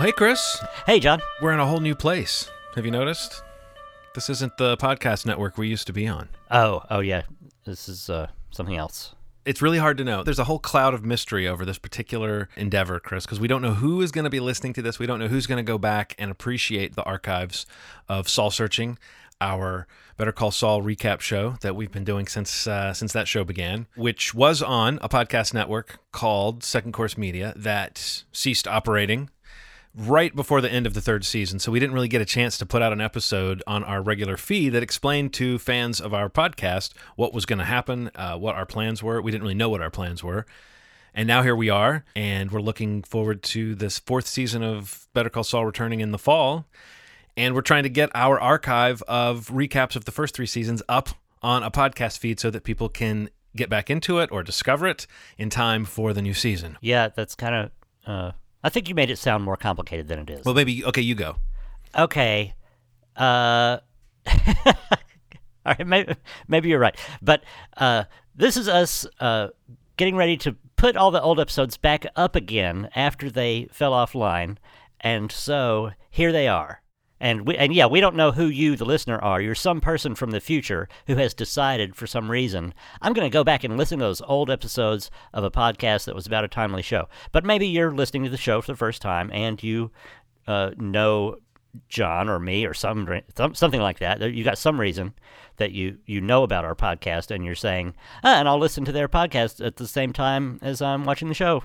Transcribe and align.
hey, 0.00 0.12
Chris. 0.12 0.62
Hey, 0.86 0.98
John. 0.98 1.20
We're 1.40 1.52
in 1.52 1.60
a 1.60 1.66
whole 1.66 1.80
new 1.80 1.94
place. 1.94 2.50
Have 2.74 2.84
you 2.84 2.90
noticed? 2.90 3.42
This 4.14 4.28
isn't 4.28 4.56
the 4.56 4.76
podcast 4.76 5.24
network 5.24 5.56
we 5.56 5.68
used 5.68 5.86
to 5.86 5.92
be 5.92 6.06
on. 6.06 6.28
Oh, 6.50 6.82
oh 6.90 7.00
yeah. 7.00 7.22
This 7.64 7.88
is 7.88 8.10
uh, 8.10 8.28
something 8.50 8.76
else. 8.76 9.14
It's 9.44 9.60
really 9.60 9.78
hard 9.78 9.98
to 9.98 10.04
know. 10.04 10.22
There's 10.22 10.38
a 10.38 10.44
whole 10.44 10.58
cloud 10.58 10.94
of 10.94 11.04
mystery 11.04 11.46
over 11.46 11.64
this 11.64 11.78
particular 11.78 12.48
endeavor, 12.56 12.98
Chris, 12.98 13.26
because 13.26 13.38
we 13.38 13.48
don't 13.48 13.62
know 13.62 13.74
who 13.74 14.00
is 14.00 14.10
going 14.10 14.24
to 14.24 14.30
be 14.30 14.40
listening 14.40 14.72
to 14.74 14.82
this. 14.82 14.98
We 14.98 15.06
don't 15.06 15.18
know 15.18 15.28
who's 15.28 15.46
going 15.46 15.64
to 15.64 15.68
go 15.68 15.78
back 15.78 16.14
and 16.18 16.30
appreciate 16.30 16.96
the 16.96 17.02
archives 17.02 17.66
of 18.08 18.28
Saul 18.28 18.50
Searching, 18.50 18.98
our 19.40 19.86
Better 20.16 20.32
Call 20.32 20.50
Saul 20.50 20.82
recap 20.82 21.20
show 21.20 21.56
that 21.60 21.76
we've 21.76 21.92
been 21.92 22.04
doing 22.04 22.26
since 22.26 22.66
uh, 22.66 22.94
since 22.94 23.12
that 23.12 23.28
show 23.28 23.44
began, 23.44 23.86
which 23.96 24.32
was 24.32 24.62
on 24.62 24.98
a 25.02 25.08
podcast 25.08 25.52
network 25.52 25.98
called 26.12 26.64
Second 26.64 26.92
Course 26.92 27.18
Media 27.18 27.52
that 27.56 28.24
ceased 28.32 28.66
operating 28.66 29.28
right 29.96 30.34
before 30.34 30.60
the 30.60 30.70
end 30.70 30.86
of 30.86 30.94
the 30.94 31.00
third 31.00 31.24
season. 31.24 31.58
So 31.58 31.70
we 31.70 31.78
didn't 31.78 31.94
really 31.94 32.08
get 32.08 32.20
a 32.20 32.26
chance 32.26 32.58
to 32.58 32.66
put 32.66 32.82
out 32.82 32.92
an 32.92 33.00
episode 33.00 33.62
on 33.66 33.84
our 33.84 34.02
regular 34.02 34.36
feed 34.36 34.70
that 34.70 34.82
explained 34.82 35.32
to 35.34 35.58
fans 35.58 36.00
of 36.00 36.12
our 36.12 36.28
podcast 36.28 36.92
what 37.16 37.32
was 37.32 37.46
going 37.46 37.60
to 37.60 37.64
happen, 37.64 38.10
uh, 38.14 38.36
what 38.36 38.56
our 38.56 38.66
plans 38.66 39.02
were. 39.02 39.22
We 39.22 39.30
didn't 39.30 39.42
really 39.42 39.54
know 39.54 39.68
what 39.68 39.80
our 39.80 39.90
plans 39.90 40.24
were. 40.24 40.46
And 41.14 41.28
now 41.28 41.42
here 41.42 41.54
we 41.54 41.70
are, 41.70 42.04
and 42.16 42.50
we're 42.50 42.60
looking 42.60 43.04
forward 43.04 43.44
to 43.44 43.76
this 43.76 44.00
fourth 44.00 44.26
season 44.26 44.64
of 44.64 45.06
Better 45.14 45.30
Call 45.30 45.44
Saul 45.44 45.64
returning 45.64 46.00
in 46.00 46.10
the 46.10 46.18
fall. 46.18 46.66
And 47.36 47.54
we're 47.54 47.62
trying 47.62 47.84
to 47.84 47.88
get 47.88 48.10
our 48.14 48.40
archive 48.40 49.00
of 49.02 49.48
recaps 49.48 49.94
of 49.94 50.06
the 50.06 50.12
first 50.12 50.34
three 50.34 50.46
seasons 50.46 50.82
up 50.88 51.10
on 51.40 51.62
a 51.62 51.70
podcast 51.70 52.18
feed 52.18 52.40
so 52.40 52.50
that 52.50 52.64
people 52.64 52.88
can 52.88 53.30
get 53.54 53.70
back 53.70 53.90
into 53.90 54.18
it 54.18 54.32
or 54.32 54.42
discover 54.42 54.88
it 54.88 55.06
in 55.38 55.50
time 55.50 55.84
for 55.84 56.12
the 56.12 56.22
new 56.22 56.34
season. 56.34 56.78
Yeah, 56.80 57.08
that's 57.08 57.36
kind 57.36 57.54
of. 57.54 57.70
Uh, 58.06 58.32
I 58.64 58.70
think 58.70 58.88
you 58.88 58.94
made 58.94 59.10
it 59.10 59.18
sound 59.18 59.44
more 59.44 59.58
complicated 59.58 60.08
than 60.08 60.20
it 60.20 60.30
is. 60.30 60.44
Well, 60.44 60.54
maybe, 60.54 60.82
okay, 60.86 61.02
you 61.02 61.14
go. 61.14 61.36
okay. 61.94 62.54
Uh, 63.14 63.78
all 64.66 64.74
right, 65.66 65.86
maybe, 65.86 66.14
maybe 66.48 66.70
you're 66.70 66.78
right. 66.78 66.96
But 67.20 67.44
uh, 67.76 68.04
this 68.34 68.56
is 68.56 68.66
us 68.66 69.06
uh, 69.20 69.48
getting 69.98 70.16
ready 70.16 70.38
to 70.38 70.56
put 70.76 70.96
all 70.96 71.10
the 71.10 71.20
old 71.20 71.38
episodes 71.38 71.76
back 71.76 72.06
up 72.16 72.34
again 72.34 72.88
after 72.96 73.30
they 73.30 73.68
fell 73.70 73.92
offline. 73.92 74.56
And 74.98 75.30
so 75.30 75.90
here 76.10 76.32
they 76.32 76.48
are. 76.48 76.80
And 77.20 77.46
we, 77.46 77.56
and 77.56 77.72
yeah, 77.72 77.86
we 77.86 78.00
don't 78.00 78.16
know 78.16 78.32
who 78.32 78.46
you, 78.46 78.76
the 78.76 78.84
listener, 78.84 79.18
are. 79.18 79.40
You're 79.40 79.54
some 79.54 79.80
person 79.80 80.14
from 80.14 80.32
the 80.32 80.40
future 80.40 80.88
who 81.06 81.16
has 81.16 81.32
decided 81.32 81.94
for 81.94 82.06
some 82.06 82.30
reason, 82.30 82.74
I'm 83.00 83.12
going 83.12 83.26
to 83.28 83.32
go 83.32 83.44
back 83.44 83.64
and 83.64 83.76
listen 83.76 83.98
to 83.98 84.04
those 84.04 84.20
old 84.22 84.50
episodes 84.50 85.10
of 85.32 85.44
a 85.44 85.50
podcast 85.50 86.04
that 86.04 86.14
was 86.14 86.26
about 86.26 86.44
a 86.44 86.48
timely 86.48 86.82
show. 86.82 87.08
But 87.32 87.44
maybe 87.44 87.66
you're 87.66 87.94
listening 87.94 88.24
to 88.24 88.30
the 88.30 88.36
show 88.36 88.60
for 88.60 88.72
the 88.72 88.76
first 88.76 89.00
time 89.00 89.30
and 89.32 89.62
you 89.62 89.90
uh, 90.46 90.72
know 90.76 91.36
John 91.88 92.28
or 92.28 92.38
me 92.38 92.66
or 92.66 92.74
some, 92.74 93.20
some 93.36 93.54
something 93.54 93.80
like 93.80 93.98
that. 94.00 94.20
You 94.20 94.44
got 94.44 94.58
some 94.58 94.80
reason 94.80 95.14
that 95.56 95.72
you 95.72 95.98
you 96.06 96.20
know 96.20 96.42
about 96.42 96.64
our 96.64 96.74
podcast 96.74 97.30
and 97.30 97.44
you're 97.44 97.54
saying, 97.54 97.94
ah, 98.22 98.38
and 98.38 98.48
I'll 98.48 98.58
listen 98.58 98.84
to 98.84 98.92
their 98.92 99.08
podcast 99.08 99.64
at 99.64 99.76
the 99.76 99.86
same 99.86 100.12
time 100.12 100.58
as 100.62 100.82
I'm 100.82 101.04
watching 101.04 101.28
the 101.28 101.34
show. 101.34 101.62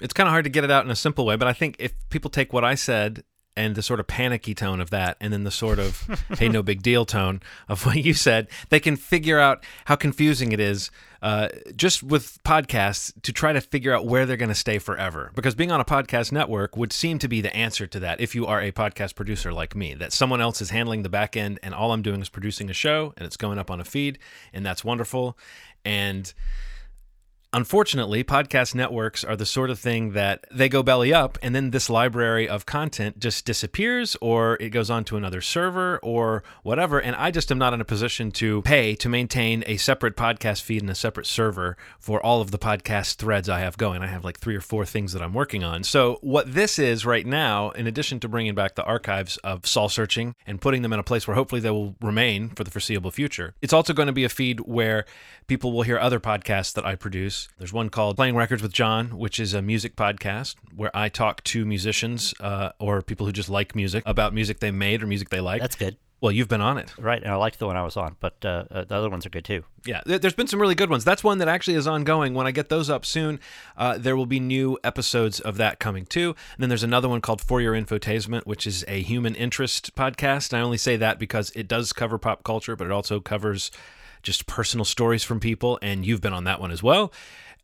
It's 0.00 0.12
kind 0.12 0.26
of 0.26 0.32
hard 0.32 0.44
to 0.44 0.50
get 0.50 0.64
it 0.64 0.70
out 0.70 0.84
in 0.84 0.90
a 0.90 0.96
simple 0.96 1.24
way, 1.24 1.36
but 1.36 1.48
I 1.48 1.52
think 1.52 1.76
if 1.78 1.94
people 2.10 2.30
take 2.30 2.52
what 2.52 2.64
I 2.64 2.74
said 2.74 3.24
and 3.56 3.74
the 3.74 3.82
sort 3.82 4.00
of 4.00 4.06
panicky 4.06 4.54
tone 4.54 4.80
of 4.80 4.90
that, 4.90 5.16
and 5.20 5.32
then 5.32 5.44
the 5.44 5.50
sort 5.50 5.78
of 5.78 6.06
hey, 6.38 6.48
no 6.48 6.62
big 6.62 6.82
deal 6.82 7.04
tone 7.04 7.40
of 7.68 7.86
what 7.86 7.96
you 7.96 8.14
said, 8.14 8.48
they 8.68 8.80
can 8.80 8.96
figure 8.96 9.38
out 9.38 9.64
how 9.86 9.96
confusing 9.96 10.52
it 10.52 10.60
is 10.60 10.90
uh, 11.22 11.48
just 11.74 12.02
with 12.02 12.42
podcasts 12.44 13.12
to 13.22 13.32
try 13.32 13.52
to 13.52 13.60
figure 13.60 13.94
out 13.94 14.06
where 14.06 14.26
they're 14.26 14.36
going 14.36 14.48
to 14.48 14.54
stay 14.54 14.78
forever. 14.78 15.32
Because 15.34 15.54
being 15.54 15.72
on 15.72 15.80
a 15.80 15.84
podcast 15.84 16.30
network 16.30 16.76
would 16.76 16.92
seem 16.92 17.18
to 17.18 17.28
be 17.28 17.40
the 17.40 17.54
answer 17.56 17.86
to 17.86 17.98
that 18.00 18.20
if 18.20 18.34
you 18.34 18.46
are 18.46 18.60
a 18.60 18.70
podcast 18.70 19.14
producer 19.14 19.52
like 19.52 19.74
me, 19.74 19.94
that 19.94 20.12
someone 20.12 20.40
else 20.40 20.60
is 20.60 20.70
handling 20.70 21.02
the 21.02 21.08
back 21.08 21.36
end, 21.36 21.58
and 21.62 21.74
all 21.74 21.92
I'm 21.92 22.02
doing 22.02 22.20
is 22.20 22.28
producing 22.28 22.70
a 22.70 22.74
show 22.74 23.12
and 23.16 23.26
it's 23.26 23.36
going 23.36 23.58
up 23.58 23.70
on 23.70 23.80
a 23.80 23.84
feed, 23.84 24.18
and 24.52 24.64
that's 24.64 24.84
wonderful. 24.84 25.36
And 25.84 26.32
Unfortunately, 27.56 28.22
podcast 28.22 28.74
networks 28.74 29.24
are 29.24 29.34
the 29.34 29.46
sort 29.46 29.70
of 29.70 29.78
thing 29.78 30.12
that 30.12 30.44
they 30.52 30.68
go 30.68 30.82
belly 30.82 31.14
up, 31.14 31.38
and 31.40 31.54
then 31.54 31.70
this 31.70 31.88
library 31.88 32.46
of 32.46 32.66
content 32.66 33.18
just 33.18 33.46
disappears, 33.46 34.14
or 34.20 34.58
it 34.60 34.68
goes 34.68 34.90
on 34.90 35.04
to 35.04 35.16
another 35.16 35.40
server, 35.40 35.98
or 36.02 36.42
whatever. 36.64 37.00
And 37.00 37.16
I 37.16 37.30
just 37.30 37.50
am 37.50 37.56
not 37.56 37.72
in 37.72 37.80
a 37.80 37.84
position 37.86 38.30
to 38.32 38.60
pay 38.60 38.94
to 38.96 39.08
maintain 39.08 39.64
a 39.66 39.78
separate 39.78 40.18
podcast 40.18 40.60
feed 40.60 40.82
and 40.82 40.90
a 40.90 40.94
separate 40.94 41.24
server 41.24 41.78
for 41.98 42.22
all 42.22 42.42
of 42.42 42.50
the 42.50 42.58
podcast 42.58 43.14
threads 43.14 43.48
I 43.48 43.60
have 43.60 43.78
going. 43.78 44.02
I 44.02 44.08
have 44.08 44.22
like 44.22 44.38
three 44.38 44.54
or 44.54 44.60
four 44.60 44.84
things 44.84 45.14
that 45.14 45.22
I'm 45.22 45.32
working 45.32 45.64
on. 45.64 45.82
So, 45.82 46.18
what 46.20 46.52
this 46.52 46.78
is 46.78 47.06
right 47.06 47.24
now, 47.24 47.70
in 47.70 47.86
addition 47.86 48.20
to 48.20 48.28
bringing 48.28 48.54
back 48.54 48.74
the 48.74 48.84
archives 48.84 49.38
of 49.38 49.66
Saul 49.66 49.88
Searching 49.88 50.34
and 50.46 50.60
putting 50.60 50.82
them 50.82 50.92
in 50.92 50.98
a 50.98 51.02
place 51.02 51.26
where 51.26 51.36
hopefully 51.36 51.62
they 51.62 51.70
will 51.70 51.96
remain 52.02 52.50
for 52.50 52.64
the 52.64 52.70
foreseeable 52.70 53.12
future, 53.12 53.54
it's 53.62 53.72
also 53.72 53.94
going 53.94 54.08
to 54.08 54.12
be 54.12 54.24
a 54.24 54.28
feed 54.28 54.60
where 54.60 55.06
people 55.46 55.72
will 55.72 55.84
hear 55.84 55.98
other 55.98 56.20
podcasts 56.20 56.74
that 56.74 56.84
I 56.84 56.96
produce 56.96 57.45
there's 57.58 57.72
one 57.72 57.88
called 57.88 58.16
Playing 58.16 58.36
Records 58.36 58.62
with 58.62 58.72
John, 58.72 59.18
which 59.18 59.40
is 59.40 59.54
a 59.54 59.62
music 59.62 59.96
podcast 59.96 60.56
where 60.74 60.94
I 60.94 61.08
talk 61.08 61.42
to 61.44 61.64
musicians 61.64 62.34
uh, 62.40 62.70
or 62.78 63.02
people 63.02 63.26
who 63.26 63.32
just 63.32 63.48
like 63.48 63.74
music 63.74 64.02
about 64.06 64.34
music 64.34 64.60
they 64.60 64.70
made 64.70 65.02
or 65.02 65.06
music 65.06 65.30
they 65.30 65.40
like. 65.40 65.60
That's 65.60 65.76
good. 65.76 65.96
Well, 66.20 66.32
you've 66.32 66.48
been 66.48 66.62
on 66.62 66.78
it. 66.78 66.94
Right, 66.98 67.22
and 67.22 67.30
I 67.30 67.36
liked 67.36 67.58
the 67.58 67.66
one 67.66 67.76
I 67.76 67.84
was 67.84 67.96
on, 67.96 68.16
but 68.20 68.42
uh, 68.42 68.64
uh, 68.70 68.84
the 68.84 68.94
other 68.94 69.10
ones 69.10 69.26
are 69.26 69.30
good 69.30 69.44
too. 69.44 69.64
Yeah, 69.84 70.00
there's 70.06 70.34
been 70.34 70.46
some 70.46 70.60
really 70.60 70.74
good 70.74 70.88
ones. 70.88 71.04
That's 71.04 71.22
one 71.22 71.38
that 71.38 71.48
actually 71.48 71.74
is 71.74 71.86
ongoing. 71.86 72.32
When 72.32 72.46
I 72.46 72.52
get 72.52 72.70
those 72.70 72.88
up 72.88 73.04
soon, 73.04 73.38
uh, 73.76 73.98
there 73.98 74.16
will 74.16 74.26
be 74.26 74.40
new 74.40 74.78
episodes 74.82 75.40
of 75.40 75.58
that 75.58 75.78
coming 75.78 76.06
too. 76.06 76.34
And 76.54 76.62
then 76.62 76.68
there's 76.70 76.82
another 76.82 77.08
one 77.08 77.20
called 77.20 77.42
For 77.42 77.60
Your 77.60 77.74
Infotazement, 77.74 78.46
which 78.46 78.66
is 78.66 78.82
a 78.88 79.02
human 79.02 79.34
interest 79.34 79.94
podcast. 79.94 80.52
And 80.52 80.58
I 80.58 80.64
only 80.64 80.78
say 80.78 80.96
that 80.96 81.18
because 81.18 81.50
it 81.50 81.68
does 81.68 81.92
cover 81.92 82.16
pop 82.16 82.44
culture, 82.44 82.76
but 82.76 82.86
it 82.86 82.92
also 82.92 83.20
covers 83.20 83.70
just 84.26 84.46
personal 84.46 84.84
stories 84.84 85.24
from 85.24 85.40
people. 85.40 85.78
And 85.80 86.04
you've 86.04 86.20
been 86.20 86.34
on 86.34 86.44
that 86.44 86.60
one 86.60 86.72
as 86.72 86.82
well. 86.82 87.12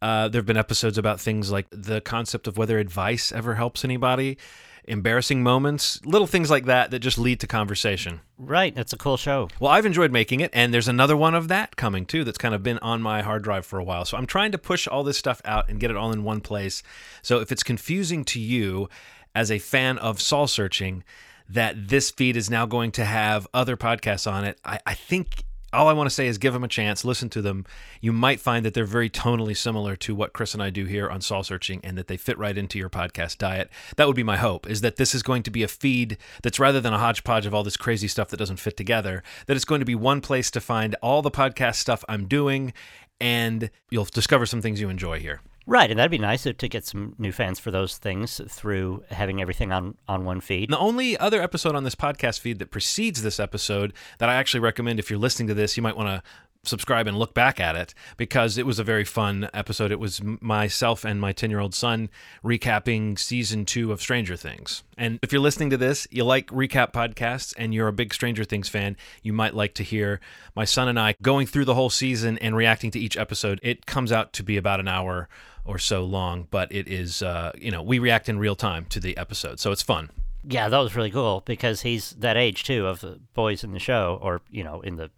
Uh, 0.01 0.29
there 0.29 0.39
have 0.39 0.47
been 0.47 0.57
episodes 0.57 0.97
about 0.97 1.21
things 1.21 1.53
like 1.53 1.67
the 1.71 2.01
concept 2.01 2.47
of 2.47 2.57
whether 2.57 2.79
advice 2.79 3.31
ever 3.31 3.55
helps 3.55 3.85
anybody, 3.85 4.37
embarrassing 4.85 5.43
moments, 5.43 6.05
little 6.05 6.27
things 6.27 6.51
like 6.51 6.65
that 6.65 6.91
that 6.91 6.99
just 7.01 7.19
lead 7.19 7.39
to 7.41 7.47
conversation. 7.47 8.21
Right. 8.39 8.77
It's 8.77 8.93
a 8.93 8.97
cool 8.97 9.17
show. 9.17 9.49
Well, 9.61 9.71
I've 9.71 9.87
enjoyed 9.87 10.11
making 10.11 10.41
it, 10.41 10.51
and 10.53 10.75
there's 10.75 10.89
another 10.89 11.17
one 11.17 11.37
of 11.37 11.47
that 11.49 11.77
coming 11.77 12.05
too 12.05 12.25
that's 12.25 12.39
kind 12.39 12.55
of 12.55 12.63
been 12.65 12.79
on 12.79 13.01
my 13.03 13.23
hard 13.23 13.43
drive 13.43 13.67
for 13.67 13.79
a 13.79 13.85
while. 13.85 14.05
So 14.05 14.17
I'm 14.17 14.27
trying 14.27 14.51
to 14.53 14.59
push 14.59 14.89
all 14.89 15.05
this 15.05 15.19
stuff 15.19 15.41
out 15.45 15.69
and 15.69 15.79
get 15.79 15.91
it 15.91 15.97
all 15.97 16.13
in 16.13 16.25
one 16.25 16.41
place. 16.41 16.83
So 17.23 17.41
if 17.41 17.53
it's 17.53 17.63
confusing 17.63 18.25
to 18.25 18.41
you 18.41 18.89
as 19.35 19.51
a 19.51 19.59
fan 19.59 19.99
of 19.99 20.21
Saul 20.21 20.47
searching, 20.49 21.05
that 21.49 21.89
this 21.89 22.11
feed 22.11 22.37
is 22.37 22.51
now 22.51 22.67
going 22.67 22.91
to 22.93 23.05
have 23.05 23.47
other 23.55 23.77
podcasts 23.77 24.31
on 24.31 24.45
it, 24.45 24.59
I, 24.65 24.81
I 24.87 24.95
think 24.95 25.45
all 25.73 25.89
I 25.89 25.93
want 25.93 26.09
to 26.09 26.15
say 26.15 26.27
is 26.27 26.39
give 26.39 26.53
them 26.53 26.65
a 26.65 26.69
chance, 26.69 27.05
listen 27.05 27.29
to 27.31 27.43
them. 27.43 27.65
You 28.01 28.13
might 28.13 28.41
find 28.41 28.65
that 28.65 28.75
they're 28.75 28.85
very 28.85 29.09
tonally 29.09 29.57
similar 29.57 29.97
to 29.97 30.15
what 30.15 30.33
Chris 30.33 30.55
and 30.55 30.63
I 30.63 30.71
do 30.71 30.85
here 30.85 31.09
on 31.09 31.21
Saul 31.21 31.43
Searching 31.43 31.81
and 31.83 31.97
that 31.97 32.09
they 32.09 32.17
fit 32.17 32.39
right 32.39 32.57
into 32.57 32.79
your 32.79 32.91
podcast 32.91 33.39
diet. 33.39 33.71
That 33.97 34.07
would 34.07 34.17
be 34.17 34.23
my 34.23 34.37
hope, 34.37 34.69
is 34.69 34.81
that 34.83 34.97
this 34.97 35.15
is 35.15 35.23
going 35.23 35.43
to 35.45 35.51
be 35.51 35.63
a 35.63 35.69
feed 35.69 36.19
that's 36.43 36.61
rather 36.61 36.81
than 36.81 36.93
a 36.93 36.99
hodgepodge 36.99 37.47
of 37.47 37.55
all 37.55 37.65
this 37.65 37.77
crazy 37.77 38.09
stuff 38.09 38.29
that 38.29 38.37
doesn't 38.37 38.59
fit 38.59 38.77
together, 38.77 39.23
that 39.47 39.57
it's 39.57 39.65
going 39.65 39.81
to 39.81 39.87
be 39.87 39.95
one 39.95 40.21
place 40.21 40.51
to 40.51 40.61
find 40.61 40.95
all 41.03 41.23
the 41.23 41.31
podcast 41.31 41.77
stuff 41.77 42.05
I'm 42.09 42.27
doing 42.27 42.73
and 43.21 43.71
you'll 43.89 44.05
discover 44.05 44.47
some 44.47 44.61
things 44.61 44.81
you 44.81 44.89
enjoy 44.89 45.21
here. 45.21 45.41
Right, 45.67 45.91
and 45.91 45.99
that'd 45.99 46.11
be 46.11 46.19
nice 46.19 46.43
to 46.43 46.53
get 46.53 46.85
some 46.85 47.15
new 47.19 47.31
fans 47.31 47.61
for 47.61 47.71
those 47.71 47.97
things 47.97 48.41
through 48.49 49.05
having 49.11 49.41
everything 49.41 49.71
on, 49.71 49.97
on 50.09 50.25
one 50.25 50.41
feed. 50.41 50.71
The 50.71 50.79
only 50.79 51.17
other 51.19 51.41
episode 51.41 51.77
on 51.77 51.85
this 51.85 51.95
podcast 51.95 52.41
feed 52.41 52.59
that 52.59 52.71
precedes 52.73 53.23
this 53.23 53.39
episode 53.39 53.93
that 54.19 54.29
I 54.29 54.35
actually 54.35 54.61
recommend 54.61 54.99
if 54.99 55.09
you're 55.09 55.21
listening 55.21 55.47
to 55.49 55.55
this, 55.55 55.77
you 55.77 55.83
might 55.83 55.97
want 55.97 56.09
to 56.09 56.23
subscribe 56.65 57.09
and 57.09 57.19
look 57.19 57.35
back 57.35 57.59
at 57.59 57.75
it 57.75 57.93
because 58.17 58.57
it 58.57 58.65
was 58.65 58.79
a 58.79 58.85
very 58.85 59.05
fun 59.05 59.49
episode. 59.53 59.91
It 59.91 59.99
was 59.99 60.21
myself 60.23 61.05
and 61.05 61.21
my 61.21 61.33
10 61.33 61.51
year 61.51 61.59
old 61.59 61.75
son 61.75 62.09
recapping 62.45 63.19
season 63.19 63.65
two 63.65 63.91
of 63.91 64.01
Stranger 64.01 64.37
Things. 64.37 64.85
And 64.97 65.19
if 65.23 65.33
you're 65.33 65.43
listening 65.43 65.71
to 65.71 65.77
this, 65.77 66.07
you 66.11 66.25
like 66.25 66.47
recap 66.49 66.93
podcasts 66.93 67.53
and 67.59 67.75
you're 67.75 67.89
a 67.89 67.93
big 67.93 68.15
Stranger 68.15 68.45
Things 68.45 68.69
fan, 68.69 68.97
you 69.23 69.33
might 69.33 69.55
like 69.55 69.75
to 69.75 69.83
hear 69.83 70.21
my 70.55 70.65
son 70.65 70.89
and 70.89 71.01
I 71.01 71.17
going 71.21 71.47
through 71.47 71.65
the 71.65 71.75
whole 71.75 71.91
season 71.91 72.39
and 72.39 72.57
reacting 72.57 72.93
to 72.93 73.01
each 73.01 73.17
episode. 73.17 73.59
It 73.63 73.87
comes 73.87 74.13
out 74.13 74.33
to 74.35 74.45
be 74.45 74.57
about 74.57 74.79
an 74.79 74.89
hour 74.89 75.29
or 75.65 75.79
so 75.79 76.05
long, 76.05 76.47
but 76.51 76.71
it 76.73 76.87
is, 76.87 77.23
uh, 77.23 77.53
you 77.57 77.71
know, 77.71 77.83
we 77.83 77.99
react 77.99 78.29
in 78.29 78.39
real 78.39 78.57
time 78.57 78.85
to 78.87 79.01
the 79.01 79.17
episode. 79.17 79.59
So 79.59 79.73
it's 79.73 79.83
fun. 79.83 80.11
Yeah, 80.45 80.69
that 80.69 80.79
was 80.79 80.97
really 80.97 81.11
cool 81.11 81.43
because 81.45 81.83
he's 81.83 82.11
that 82.13 82.37
age 82.37 82.65
too 82.65 82.87
of 82.87 83.01
the 83.01 83.21
boys 83.35 83.63
in 83.63 83.73
the 83.73 83.79
show, 83.79 84.19
or 84.21 84.41
you 84.51 84.65
know, 84.65 84.81
in 84.81 84.97
the 84.97 85.09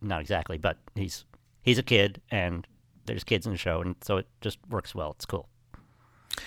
not 0.00 0.20
exactly, 0.20 0.58
but 0.58 0.78
he's 0.94 1.24
he's 1.62 1.78
a 1.78 1.82
kid 1.82 2.20
and 2.30 2.66
there's 3.06 3.24
kids 3.24 3.46
in 3.46 3.52
the 3.52 3.58
show, 3.58 3.80
and 3.80 3.96
so 4.02 4.18
it 4.18 4.26
just 4.40 4.58
works 4.68 4.94
well. 4.94 5.12
It's 5.12 5.26
cool. 5.26 5.48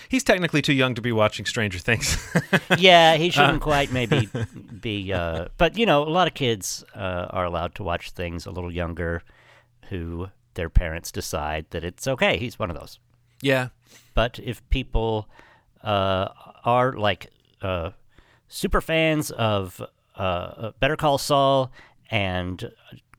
He's 0.08 0.24
technically 0.24 0.62
too 0.62 0.72
young 0.72 0.94
to 0.94 1.02
be 1.02 1.12
watching 1.12 1.44
Stranger 1.44 1.78
Things. 1.78 2.16
yeah, 2.78 3.16
he 3.16 3.30
shouldn't 3.30 3.62
uh. 3.62 3.64
quite 3.64 3.92
maybe 3.92 4.28
be. 4.80 5.12
Uh, 5.12 5.48
but 5.58 5.76
you 5.76 5.86
know, 5.86 6.02
a 6.02 6.08
lot 6.08 6.26
of 6.26 6.34
kids 6.34 6.84
uh, 6.94 7.26
are 7.30 7.44
allowed 7.44 7.74
to 7.76 7.82
watch 7.82 8.12
things 8.12 8.46
a 8.46 8.50
little 8.50 8.72
younger, 8.72 9.22
who 9.88 10.28
their 10.54 10.70
parents 10.70 11.12
decide 11.12 11.66
that 11.70 11.84
it's 11.84 12.06
okay. 12.06 12.38
He's 12.38 12.58
one 12.58 12.70
of 12.70 12.78
those. 12.78 12.98
Yeah. 13.40 13.68
But 14.14 14.38
if 14.42 14.68
people 14.70 15.28
uh, 15.82 16.28
are 16.64 16.92
like 16.92 17.30
uh, 17.60 17.90
super 18.48 18.80
fans 18.80 19.30
of 19.30 19.82
uh, 20.16 20.72
Better 20.80 20.96
Call 20.96 21.18
Saul 21.18 21.70
and 22.10 22.70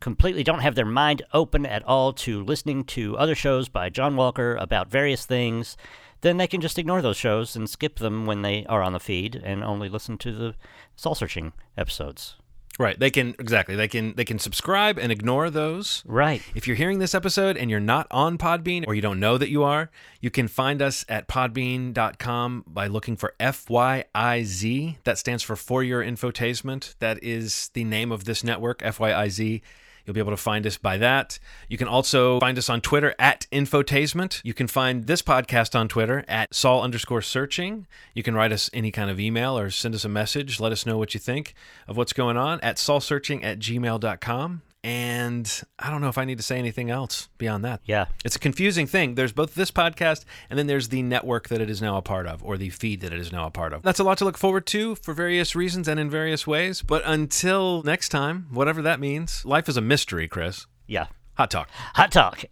completely 0.03 0.44
don't 0.44 0.59
have 0.59 0.75
their 0.75 0.85
mind 0.85 1.21
open 1.33 1.65
at 1.65 1.81
all 1.85 2.11
to 2.11 2.44
listening 2.44 2.83
to 2.83 3.17
other 3.17 3.33
shows 3.33 3.69
by 3.69 3.88
John 3.88 4.17
Walker 4.17 4.57
about 4.57 4.91
various 4.91 5.25
things, 5.25 5.77
then 6.19 6.35
they 6.35 6.45
can 6.45 6.59
just 6.59 6.77
ignore 6.77 7.01
those 7.01 7.15
shows 7.15 7.55
and 7.55 7.69
skip 7.69 8.00
them 8.00 8.25
when 8.25 8.41
they 8.41 8.65
are 8.65 8.81
on 8.81 8.91
the 8.91 9.00
feed 9.00 9.35
and 9.35 9.63
only 9.63 9.88
listen 9.88 10.17
to 10.17 10.33
the 10.33 10.55
Saul 10.97 11.15
searching 11.15 11.53
episodes. 11.77 12.35
Right. 12.77 13.00
They 13.00 13.11
can 13.11 13.29
exactly. 13.39 13.77
They 13.77 13.88
can 13.88 14.13
they 14.15 14.25
can 14.25 14.39
subscribe 14.39 14.97
and 14.97 15.09
ignore 15.09 15.50
those. 15.50 16.03
Right. 16.06 16.41
If 16.53 16.67
you're 16.67 16.75
hearing 16.75 16.99
this 16.99 17.15
episode 17.15 17.56
and 17.56 17.69
you're 17.69 17.79
not 17.79 18.07
on 18.11 18.38
Podbean 18.38 18.85
or 18.85 18.95
you 18.95 19.01
don't 19.01 19.21
know 19.21 19.38
that 19.38 19.49
you 19.49 19.63
are, 19.63 19.89
you 20.19 20.29
can 20.29 20.49
find 20.49 20.81
us 20.81 21.06
at 21.07 21.29
podbean.com 21.29 22.65
by 22.67 22.88
looking 22.88 23.15
for 23.15 23.35
FYIZ. 23.39 24.97
That 25.06 25.17
stands 25.17 25.44
for 25.44 25.56
For 25.56 25.81
Your 25.81 26.03
Infotazement. 26.03 26.95
That 26.99 27.23
is 27.23 27.69
the 27.73 27.85
name 27.85 28.11
of 28.11 28.25
this 28.25 28.44
network, 28.44 28.81
FYIZ. 28.81 29.61
You'll 30.05 30.13
be 30.13 30.19
able 30.19 30.31
to 30.31 30.38
find 30.38 30.67
us 30.67 30.77
by 30.77 30.97
that. 30.97 31.39
You 31.69 31.77
can 31.77 31.88
also 31.88 32.39
find 32.39 32.57
us 32.57 32.69
on 32.69 32.81
Twitter 32.81 33.15
at 33.17 33.47
Infotazement. 33.51 34.41
You 34.44 34.53
can 34.53 34.67
find 34.67 35.05
this 35.07 35.21
podcast 35.21 35.79
on 35.79 35.88
Twitter 35.88 36.25
at 36.27 36.53
Saul 36.53 36.81
underscore 36.81 37.21
searching. 37.21 37.88
You 38.13 38.23
can 38.23 38.35
write 38.35 38.51
us 38.51 38.69
any 38.73 38.91
kind 38.91 39.09
of 39.09 39.19
email 39.19 39.57
or 39.57 39.69
send 39.69 39.95
us 39.95 40.03
a 40.05 40.09
message. 40.09 40.59
Let 40.59 40.71
us 40.71 40.85
know 40.85 40.97
what 40.97 41.13
you 41.13 41.19
think 41.19 41.53
of 41.88 41.95
what's 41.95 42.13
going 42.13 42.38
on 42.38 42.59
at 42.61 42.77
saulsearching 42.77 43.44
at 43.44 43.59
gmail.com. 43.59 44.61
And 44.83 45.50
I 45.80 45.89
don't 45.89 46.01
know 46.01 46.09
if 46.09 46.18
I 46.18 46.25
need 46.25 46.38
to 46.38 46.44
say 46.44 46.57
anything 46.57 46.89
else 46.89 47.30
beyond 47.38 47.63
that. 47.63 47.80
Yeah. 47.85 48.06
It's 48.25 48.35
a 48.35 48.39
confusing 48.39 48.85
thing. 48.85 49.15
There's 49.15 49.31
both 49.31 49.56
this 49.56 49.71
podcast 49.71 50.25
and 50.50 50.59
then 50.59 50.68
there's 50.68 50.89
the 50.89 51.01
network 51.01 51.47
that 51.50 51.62
it 51.62 51.69
is 51.69 51.81
now 51.81 51.97
a 51.97 52.01
part 52.01 52.27
of, 52.27 52.44
or 52.44 52.57
the 52.57 52.69
feed 52.69 53.01
that 53.01 53.13
it 53.13 53.19
is 53.19 53.31
now 53.31 53.47
a 53.47 53.51
part 53.51 53.71
of. 53.71 53.81
That's 53.81 54.00
a 54.00 54.03
lot 54.03 54.18
to 54.18 54.25
look 54.25 54.38
forward 54.38 54.65
to 54.68 54.95
for 54.95 55.13
various 55.13 55.56
reasons 55.56 55.88
and 55.88 56.00
in 56.00 56.09
various 56.09 56.45
ways. 56.45 56.81
But 56.81 57.01
until 57.06 57.81
next 57.83 58.09
time, 58.09 58.47
whatever 58.51 58.81
that 58.81 59.00
means, 59.00 59.45
life 59.45 59.69
is 59.69 59.77
a 59.77 59.81
mystery, 59.81 60.27
Chris. 60.27 60.68
Yeah. 60.85 61.07
Hot 61.35 61.50
talk. 61.50 61.69
Hot 61.95 62.12
talk. 62.12 62.44